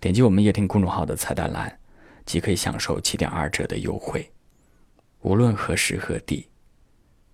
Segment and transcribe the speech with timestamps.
[0.00, 1.80] 点击我们夜听公众号的菜单栏，
[2.24, 4.32] 即可以享受七点二折的优惠。
[5.20, 6.48] 无论何时何地，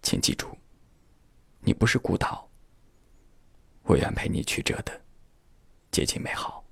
[0.00, 0.56] 请记住，
[1.60, 2.48] 你不是孤岛。
[3.82, 4.98] 我愿陪你曲折的
[5.90, 6.64] 接近美好。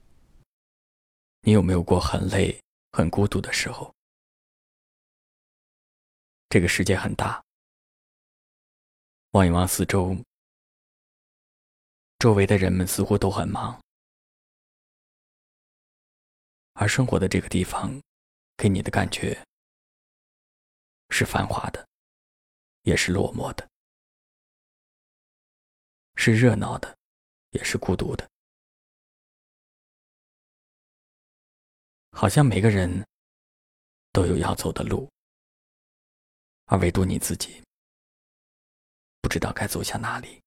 [1.42, 2.58] 你有没有过很累、
[2.92, 3.92] 很孤独的时候？
[6.48, 7.42] 这个世界很大，
[9.32, 10.16] 望一望四周，
[12.18, 13.78] 周围的人们似乎都很忙。
[16.74, 18.00] 而生活的这个地方，
[18.56, 19.46] 给你的感觉
[21.10, 21.86] 是繁华的，
[22.82, 23.68] 也是落寞的；
[26.16, 26.96] 是热闹的，
[27.50, 28.28] 也是孤独的。
[32.10, 33.06] 好像每个人
[34.12, 35.10] 都有要走的路，
[36.66, 37.62] 而唯独你自己
[39.20, 40.42] 不知道该走向哪里，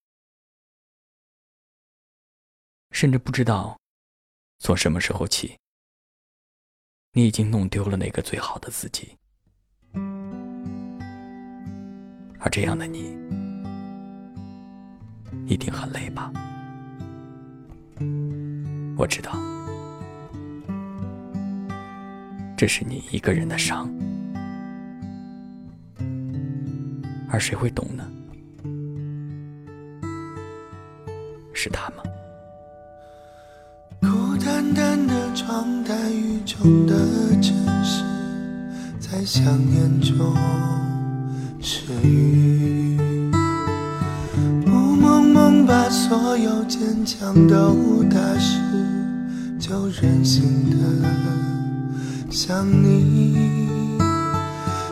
[2.91, 3.79] 甚至不知道
[4.59, 5.57] 从什么时候起。
[7.17, 9.07] 你已经弄丢了那个最好的自己，
[12.39, 13.17] 而这样的你
[15.47, 16.29] 一定很累吧？
[18.97, 19.31] 我知道，
[22.57, 23.89] 这是你一个人的伤，
[27.29, 28.05] 而谁会懂呢？
[31.53, 32.03] 是他吗？
[34.01, 36.95] 孤单单的窗台，雨中的
[37.41, 38.05] 城市，
[39.01, 40.33] 在想念中
[41.61, 42.97] 治愈。
[44.65, 48.61] 雾蒙蒙把所有坚强都打湿，
[49.59, 51.09] 就任性的
[52.31, 53.97] 想你。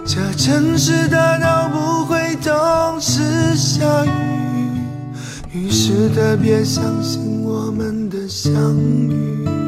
[0.05, 4.09] 这城市大到不会同时下雨，
[5.53, 9.62] 于是特别相信我们的相遇。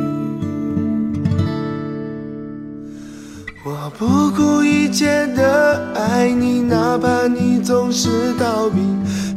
[3.67, 8.79] 我不顾一切的爱你，哪怕你总是逃避，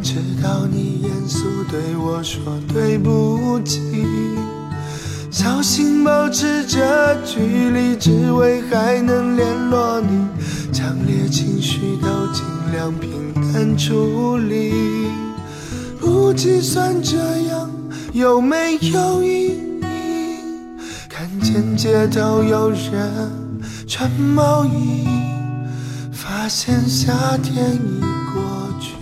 [0.03, 2.39] 直到你严肃对我说
[2.71, 3.81] 对不起。
[5.31, 7.41] 小心保持着距
[7.71, 10.29] 离，只为还能联络你。
[10.75, 15.07] 强烈情绪都尽量平淡处理，
[15.99, 17.17] 不计算这
[17.49, 17.71] 样
[18.13, 19.81] 有没有意义。
[21.09, 23.48] 看见街头有人
[23.89, 25.09] 穿毛衣，
[26.13, 28.01] 发现夏天已
[28.35, 28.43] 过
[28.79, 28.93] 去。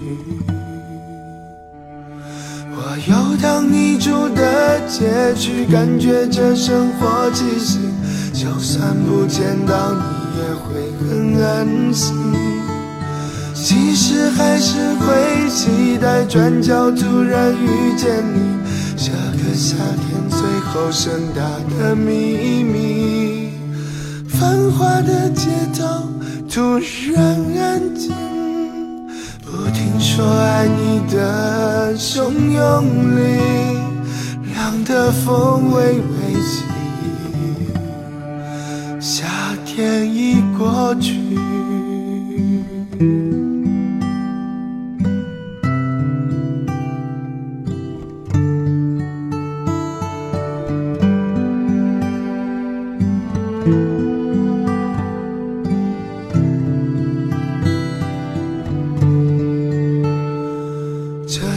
[2.70, 7.80] 我游荡泥住的街区，感觉着生活气息，
[8.32, 10.16] 就算不见到你。
[10.38, 12.14] 也会很安心，
[13.54, 18.38] 其实还是会期待转角突然遇见你，
[18.96, 21.42] 这个夏天最后盛大
[21.76, 23.05] 的秘密。
[24.38, 25.48] 繁华的街
[25.78, 26.02] 道
[26.50, 26.78] 突
[27.14, 27.16] 然
[27.58, 28.12] 安静，
[29.40, 32.84] 不停说爱你的汹涌
[33.16, 33.20] 里，
[34.52, 36.00] 凉的风微微
[36.44, 36.64] 起。
[39.00, 39.24] 夏
[39.64, 41.14] 天已过去。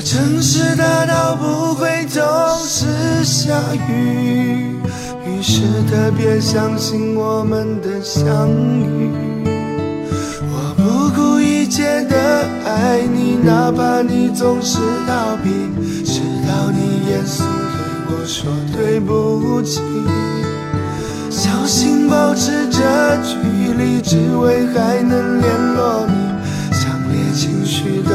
[0.10, 2.24] 城市大到不会总
[2.66, 3.54] 是下
[3.88, 4.76] 雨。
[5.24, 9.12] 于是特别相信我们的相遇，
[10.50, 12.18] 我不顾一切的
[12.66, 15.52] 爱你，哪怕你总是逃避，
[16.04, 19.80] 直到你严肃对我说对不起。
[21.30, 22.82] 小心保持着
[23.24, 23.38] 距
[23.78, 26.16] 离，只为还能联络你，
[26.72, 28.10] 强烈情绪都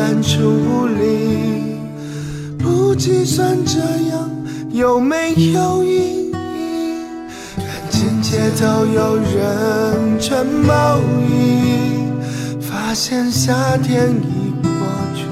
[0.00, 1.76] 尽量平淡处理，
[2.58, 4.30] 不计算这样。
[4.72, 6.32] 有没有意义？
[7.56, 10.98] 看见街头有人穿毛
[11.28, 12.04] 衣，
[12.60, 14.70] 发现夏天已过
[15.14, 15.24] 去。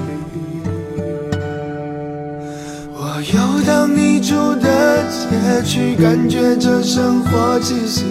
[2.93, 8.03] 我游荡你住的街区，感觉这生活气息。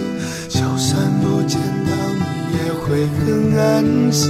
[0.49, 2.23] 就算不见到你，
[2.57, 4.27] 也会很安心。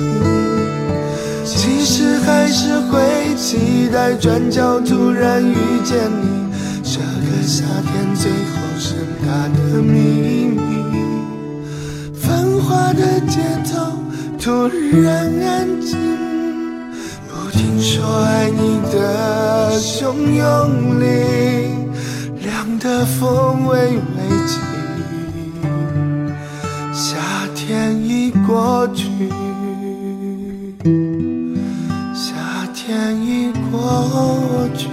[1.55, 6.49] 其实还是会期待转角突然遇见你。
[6.83, 10.59] 这个夏天最后盛大的秘密。
[12.13, 13.39] 繁华的街
[13.71, 13.91] 头
[14.39, 14.67] 突
[15.01, 15.97] 然安静，
[17.27, 21.05] 不听说爱你的汹涌里，
[22.43, 23.97] 凉的风微微
[24.47, 24.59] 起。
[26.93, 27.17] 夏
[27.55, 29.07] 天已过去，
[33.89, 34.87] 过去。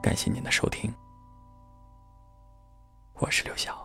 [0.00, 0.92] 感谢您的收听，
[3.14, 3.83] 我是刘晓。